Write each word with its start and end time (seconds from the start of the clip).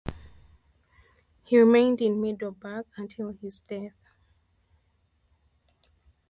He 1.43 1.59
remained 1.59 2.01
in 2.01 2.19
Middelburg 2.19 2.87
until 2.97 3.33
his 3.33 3.59
death. 3.59 3.93